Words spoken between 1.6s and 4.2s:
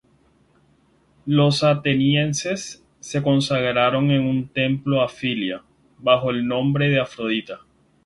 atenienses, consagraron